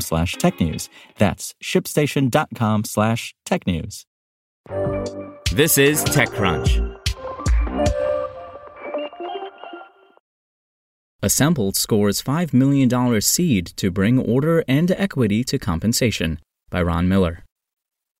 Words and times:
slash 0.00 0.36
technews. 0.36 0.88
That's 1.18 1.54
shipstation.com 1.62 2.84
slash 2.84 3.34
technews. 3.46 4.04
This 5.52 5.78
is 5.78 6.04
TechCrunch. 6.04 7.00
Assemble 11.22 11.72
scores 11.72 12.20
$5 12.20 12.52
million 12.52 13.20
seed 13.20 13.66
to 13.76 13.90
bring 13.90 14.18
order 14.18 14.62
and 14.68 14.90
equity 14.90 15.42
to 15.44 15.58
compensation 15.58 16.38
by 16.70 16.82
Ron 16.82 17.08
Miller. 17.08 17.43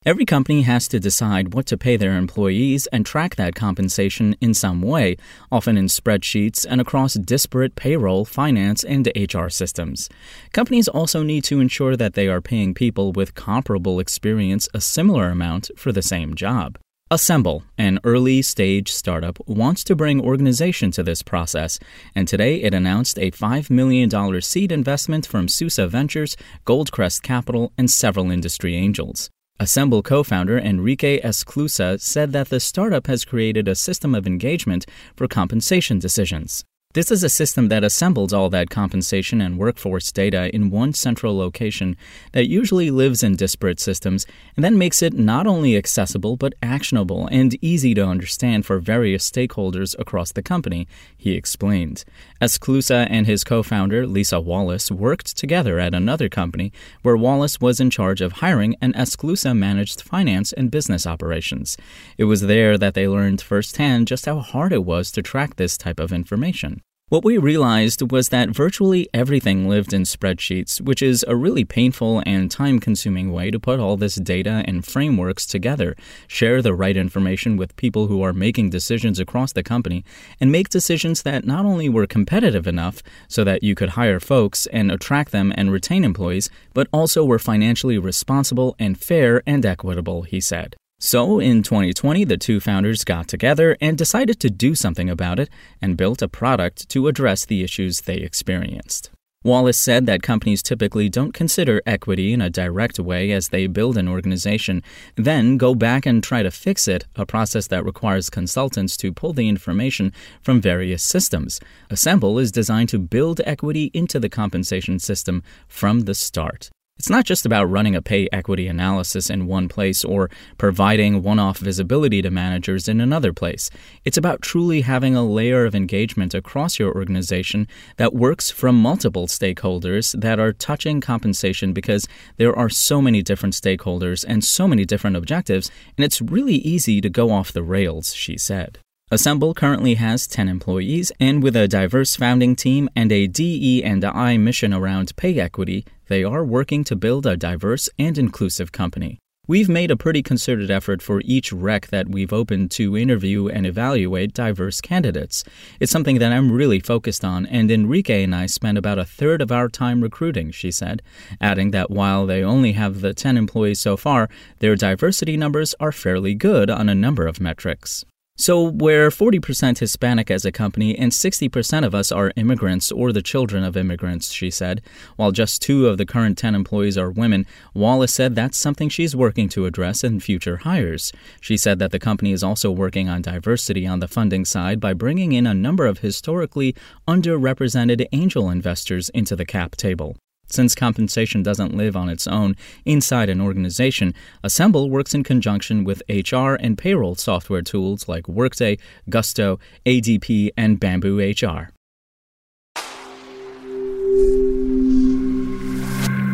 Every 0.06 0.26
company 0.26 0.62
has 0.62 0.86
to 0.88 1.00
decide 1.00 1.54
what 1.54 1.64
to 1.64 1.78
pay 1.78 1.96
their 1.96 2.18
employees 2.18 2.86
and 2.88 3.06
track 3.06 3.36
that 3.36 3.54
compensation 3.54 4.36
in 4.38 4.52
some 4.52 4.82
way, 4.82 5.16
often 5.50 5.78
in 5.78 5.86
spreadsheets 5.86 6.66
and 6.68 6.78
across 6.78 7.14
disparate 7.14 7.74
payroll, 7.74 8.26
finance, 8.26 8.84
and 8.84 9.10
HR 9.16 9.48
systems. 9.48 10.10
Companies 10.52 10.88
also 10.88 11.22
need 11.22 11.42
to 11.44 11.58
ensure 11.58 11.96
that 11.96 12.12
they 12.12 12.28
are 12.28 12.42
paying 12.42 12.74
people 12.74 13.12
with 13.12 13.34
comparable 13.34 13.98
experience 13.98 14.68
a 14.74 14.80
similar 14.82 15.30
amount 15.30 15.70
for 15.74 15.90
the 15.90 16.02
same 16.02 16.34
job. 16.34 16.78
Assemble, 17.10 17.62
an 17.78 17.98
early 18.04 18.42
stage 18.42 18.92
startup, 18.92 19.38
wants 19.48 19.82
to 19.84 19.96
bring 19.96 20.20
organization 20.20 20.90
to 20.90 21.02
this 21.02 21.22
process, 21.22 21.78
and 22.14 22.28
today 22.28 22.56
it 22.56 22.74
announced 22.74 23.18
a 23.18 23.30
$5 23.30 23.70
million 23.70 24.42
seed 24.42 24.70
investment 24.70 25.26
from 25.26 25.48
Susa 25.48 25.86
Ventures, 25.88 26.36
Goldcrest 26.66 27.22
Capital, 27.22 27.72
and 27.78 27.90
several 27.90 28.30
industry 28.30 28.76
angels. 28.76 29.30
Assemble 29.60 30.02
co 30.02 30.24
founder 30.24 30.58
Enrique 30.58 31.20
Esclusa 31.20 32.00
said 32.00 32.32
that 32.32 32.48
the 32.48 32.58
startup 32.58 33.06
has 33.06 33.24
created 33.24 33.68
a 33.68 33.76
system 33.76 34.12
of 34.12 34.26
engagement 34.26 34.84
for 35.14 35.28
compensation 35.28 36.00
decisions. 36.00 36.64
This 36.94 37.10
is 37.10 37.24
a 37.24 37.28
system 37.28 37.70
that 37.70 37.82
assembles 37.82 38.32
all 38.32 38.48
that 38.50 38.70
compensation 38.70 39.40
and 39.40 39.58
workforce 39.58 40.12
data 40.12 40.54
in 40.54 40.70
one 40.70 40.92
central 40.92 41.36
location 41.36 41.96
that 42.30 42.48
usually 42.48 42.88
lives 42.92 43.24
in 43.24 43.34
disparate 43.34 43.80
systems 43.80 44.28
and 44.54 44.64
then 44.64 44.78
makes 44.78 45.02
it 45.02 45.12
not 45.12 45.44
only 45.44 45.76
accessible 45.76 46.36
but 46.36 46.54
actionable 46.62 47.26
and 47.32 47.58
easy 47.60 47.94
to 47.94 48.06
understand 48.06 48.64
for 48.64 48.78
various 48.78 49.28
stakeholders 49.28 49.98
across 49.98 50.30
the 50.30 50.42
company, 50.42 50.86
he 51.16 51.32
explained. 51.32 52.04
Esclusa 52.40 53.08
and 53.10 53.26
his 53.26 53.42
co 53.42 53.64
founder, 53.64 54.06
Lisa 54.06 54.40
Wallace, 54.40 54.88
worked 54.88 55.36
together 55.36 55.80
at 55.80 55.94
another 55.94 56.28
company 56.28 56.72
where 57.02 57.16
Wallace 57.16 57.60
was 57.60 57.80
in 57.80 57.90
charge 57.90 58.20
of 58.20 58.34
hiring 58.34 58.76
and 58.80 58.94
Esclusa 58.94 59.52
managed 59.52 60.00
finance 60.00 60.52
and 60.52 60.70
business 60.70 61.08
operations. 61.08 61.76
It 62.18 62.26
was 62.26 62.42
there 62.42 62.78
that 62.78 62.94
they 62.94 63.08
learned 63.08 63.42
firsthand 63.42 64.06
just 64.06 64.26
how 64.26 64.38
hard 64.38 64.72
it 64.72 64.84
was 64.84 65.10
to 65.10 65.22
track 65.22 65.56
this 65.56 65.76
type 65.76 65.98
of 65.98 66.12
information. 66.12 66.83
What 67.10 67.22
we 67.22 67.36
realized 67.38 68.10
was 68.10 68.30
that 68.30 68.48
virtually 68.48 69.08
everything 69.14 69.68
lived 69.68 69.92
in 69.92 70.02
spreadsheets, 70.02 70.80
which 70.80 71.00
is 71.02 71.22
a 71.28 71.36
really 71.36 71.64
painful 71.64 72.22
and 72.24 72.50
time 72.50 72.80
consuming 72.80 73.30
way 73.30 73.52
to 73.52 73.60
put 73.60 73.78
all 73.78 73.98
this 73.98 74.16
data 74.16 74.64
and 74.66 74.84
frameworks 74.84 75.46
together, 75.46 75.94
share 76.26 76.60
the 76.62 76.74
right 76.74 76.96
information 76.96 77.58
with 77.58 77.76
people 77.76 78.06
who 78.06 78.22
are 78.22 78.32
making 78.32 78.70
decisions 78.70 79.20
across 79.20 79.52
the 79.52 79.62
company, 79.62 80.02
and 80.40 80.50
make 80.50 80.70
decisions 80.70 81.22
that 81.22 81.44
not 81.44 81.66
only 81.66 81.90
were 81.90 82.06
competitive 82.06 82.66
enough 82.66 83.00
so 83.28 83.44
that 83.44 83.62
you 83.62 83.74
could 83.74 83.90
hire 83.90 84.18
folks 84.18 84.66
and 84.72 84.90
attract 84.90 85.30
them 85.30 85.52
and 85.56 85.70
retain 85.70 86.02
employees, 86.02 86.50
but 86.72 86.88
also 86.90 87.22
were 87.22 87.38
financially 87.38 87.96
responsible 87.96 88.74
and 88.78 88.98
fair 88.98 89.42
and 89.46 89.64
equitable, 89.64 90.22
he 90.22 90.40
said. 90.40 90.74
So, 91.06 91.38
in 91.38 91.62
2020, 91.62 92.24
the 92.24 92.38
two 92.38 92.60
founders 92.60 93.04
got 93.04 93.28
together 93.28 93.76
and 93.78 93.98
decided 93.98 94.40
to 94.40 94.48
do 94.48 94.74
something 94.74 95.10
about 95.10 95.38
it 95.38 95.50
and 95.82 95.98
built 95.98 96.22
a 96.22 96.28
product 96.28 96.88
to 96.88 97.08
address 97.08 97.44
the 97.44 97.62
issues 97.62 98.00
they 98.00 98.16
experienced. 98.16 99.10
Wallace 99.44 99.76
said 99.78 100.06
that 100.06 100.22
companies 100.22 100.62
typically 100.62 101.10
don't 101.10 101.34
consider 101.34 101.82
equity 101.84 102.32
in 102.32 102.40
a 102.40 102.48
direct 102.48 102.98
way 102.98 103.32
as 103.32 103.50
they 103.50 103.66
build 103.66 103.98
an 103.98 104.08
organization, 104.08 104.82
then 105.16 105.58
go 105.58 105.74
back 105.74 106.06
and 106.06 106.24
try 106.24 106.42
to 106.42 106.50
fix 106.50 106.88
it, 106.88 107.04
a 107.16 107.26
process 107.26 107.66
that 107.66 107.84
requires 107.84 108.30
consultants 108.30 108.96
to 108.96 109.12
pull 109.12 109.34
the 109.34 109.46
information 109.46 110.10
from 110.40 110.58
various 110.58 111.02
systems. 111.02 111.60
Assemble 111.90 112.38
is 112.38 112.50
designed 112.50 112.88
to 112.88 112.98
build 112.98 113.42
equity 113.44 113.90
into 113.92 114.18
the 114.18 114.30
compensation 114.30 114.98
system 114.98 115.42
from 115.68 116.00
the 116.08 116.14
start. 116.14 116.70
It's 116.96 117.10
not 117.10 117.24
just 117.24 117.44
about 117.44 117.68
running 117.68 117.96
a 117.96 118.00
pay 118.00 118.28
equity 118.32 118.68
analysis 118.68 119.28
in 119.28 119.46
one 119.46 119.68
place 119.68 120.04
or 120.04 120.30
providing 120.58 121.22
one 121.22 121.40
off 121.40 121.58
visibility 121.58 122.22
to 122.22 122.30
managers 122.30 122.88
in 122.88 123.00
another 123.00 123.32
place. 123.32 123.68
It's 124.04 124.16
about 124.16 124.42
truly 124.42 124.82
having 124.82 125.16
a 125.16 125.24
layer 125.24 125.66
of 125.66 125.74
engagement 125.74 126.34
across 126.34 126.78
your 126.78 126.94
organization 126.94 127.66
that 127.96 128.14
works 128.14 128.50
from 128.50 128.80
multiple 128.80 129.26
stakeholders 129.26 130.18
that 130.20 130.38
are 130.38 130.52
touching 130.52 131.00
compensation 131.00 131.72
because 131.72 132.06
there 132.36 132.56
are 132.56 132.70
so 132.70 133.02
many 133.02 133.22
different 133.22 133.54
stakeholders 133.54 134.24
and 134.26 134.44
so 134.44 134.68
many 134.68 134.84
different 134.84 135.16
objectives, 135.16 135.72
and 135.98 136.04
it's 136.04 136.22
really 136.22 136.56
easy 136.56 137.00
to 137.00 137.10
go 137.10 137.32
off 137.32 137.52
the 137.52 137.64
rails, 137.64 138.14
she 138.14 138.38
said. 138.38 138.78
Assemble 139.10 139.52
currently 139.52 139.94
has 139.94 140.26
10 140.26 140.48
employees, 140.48 141.12
and 141.20 141.42
with 141.42 141.54
a 141.54 141.68
diverse 141.68 142.16
founding 142.16 142.56
team 142.56 142.88
and 142.96 143.12
a 143.12 143.26
DE 143.26 143.84
and 143.84 144.02
I 144.02 144.38
mission 144.38 144.72
around 144.72 145.14
pay 145.14 145.38
equity, 145.38 145.84
they 146.08 146.24
are 146.24 146.42
working 146.42 146.84
to 146.84 146.96
build 146.96 147.26
a 147.26 147.36
diverse 147.36 147.90
and 147.98 148.16
inclusive 148.16 148.72
company. 148.72 149.18
We've 149.46 149.68
made 149.68 149.90
a 149.90 149.96
pretty 149.96 150.22
concerted 150.22 150.70
effort 150.70 151.02
for 151.02 151.20
each 151.22 151.52
rec 151.52 151.88
that 151.88 152.08
we've 152.08 152.32
opened 152.32 152.70
to 152.72 152.96
interview 152.96 153.46
and 153.46 153.66
evaluate 153.66 154.32
diverse 154.32 154.80
candidates. 154.80 155.44
It's 155.78 155.92
something 155.92 156.18
that 156.18 156.32
I'm 156.32 156.50
really 156.50 156.80
focused 156.80 157.26
on, 157.26 157.44
and 157.44 157.70
Enrique 157.70 158.24
and 158.24 158.34
I 158.34 158.46
spend 158.46 158.78
about 158.78 158.98
a 158.98 159.04
third 159.04 159.42
of 159.42 159.52
our 159.52 159.68
time 159.68 160.00
recruiting, 160.00 160.50
she 160.50 160.70
said, 160.70 161.02
adding 161.42 161.72
that 161.72 161.90
while 161.90 162.24
they 162.26 162.42
only 162.42 162.72
have 162.72 163.02
the 163.02 163.12
10 163.12 163.36
employees 163.36 163.80
so 163.80 163.98
far, 163.98 164.30
their 164.60 164.76
diversity 164.76 165.36
numbers 165.36 165.74
are 165.78 165.92
fairly 165.92 166.34
good 166.34 166.70
on 166.70 166.88
a 166.88 166.94
number 166.94 167.26
of 167.26 167.38
metrics. 167.38 168.06
So, 168.36 168.64
we're 168.64 169.10
40% 169.10 169.78
Hispanic 169.78 170.28
as 170.28 170.44
a 170.44 170.50
company, 170.50 170.98
and 170.98 171.12
60% 171.12 171.86
of 171.86 171.94
us 171.94 172.10
are 172.10 172.32
immigrants 172.34 172.90
or 172.90 173.12
the 173.12 173.22
children 173.22 173.62
of 173.62 173.76
immigrants, 173.76 174.32
she 174.32 174.50
said. 174.50 174.82
While 175.14 175.30
just 175.30 175.62
two 175.62 175.86
of 175.86 175.98
the 175.98 176.04
current 176.04 176.36
10 176.36 176.52
employees 176.52 176.98
are 176.98 177.12
women, 177.12 177.46
Wallace 177.74 178.12
said 178.12 178.34
that's 178.34 178.58
something 178.58 178.88
she's 178.88 179.14
working 179.14 179.48
to 179.50 179.66
address 179.66 180.02
in 180.02 180.18
future 180.18 180.56
hires. 180.56 181.12
She 181.40 181.56
said 181.56 181.78
that 181.78 181.92
the 181.92 182.00
company 182.00 182.32
is 182.32 182.42
also 182.42 182.72
working 182.72 183.08
on 183.08 183.22
diversity 183.22 183.86
on 183.86 184.00
the 184.00 184.08
funding 184.08 184.44
side 184.44 184.80
by 184.80 184.94
bringing 184.94 185.30
in 185.30 185.46
a 185.46 185.54
number 185.54 185.86
of 185.86 185.98
historically 185.98 186.74
underrepresented 187.06 188.04
angel 188.10 188.50
investors 188.50 189.10
into 189.10 189.36
the 189.36 189.46
cap 189.46 189.76
table. 189.76 190.16
Since 190.46 190.74
compensation 190.74 191.42
doesn't 191.42 191.76
live 191.76 191.96
on 191.96 192.08
its 192.08 192.26
own 192.26 192.56
inside 192.84 193.28
an 193.28 193.40
organization, 193.40 194.14
Assemble 194.42 194.90
works 194.90 195.14
in 195.14 195.24
conjunction 195.24 195.84
with 195.84 196.02
HR 196.08 196.54
and 196.54 196.76
payroll 196.76 197.14
software 197.14 197.62
tools 197.62 198.08
like 198.08 198.28
Workday, 198.28 198.78
Gusto, 199.08 199.58
ADP, 199.86 200.50
and 200.56 200.78
Bamboo 200.78 201.18
HR. 201.18 201.70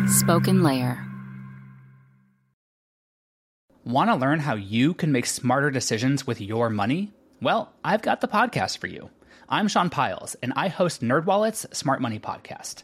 Spoken 0.07 0.61
Layer. 0.61 1.03
Want 3.83 4.11
to 4.11 4.15
learn 4.15 4.39
how 4.39 4.55
you 4.55 4.93
can 4.93 5.11
make 5.11 5.25
smarter 5.25 5.71
decisions 5.71 6.27
with 6.27 6.39
your 6.39 6.69
money? 6.69 7.11
Well, 7.41 7.73
I've 7.83 8.03
got 8.03 8.21
the 8.21 8.27
podcast 8.27 8.77
for 8.77 8.87
you. 8.87 9.09
I'm 9.49 9.67
Sean 9.67 9.89
Pyles, 9.89 10.35
and 10.43 10.53
I 10.55 10.67
host 10.67 11.01
NerdWallet's 11.01 11.65
Smart 11.75 12.01
Money 12.01 12.19
Podcast 12.19 12.83